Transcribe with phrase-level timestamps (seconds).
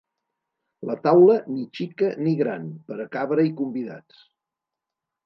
[0.89, 4.25] La taula ni xica ni gran pera cabre-hi convidats;